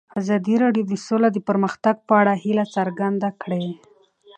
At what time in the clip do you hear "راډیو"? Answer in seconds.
0.63-0.85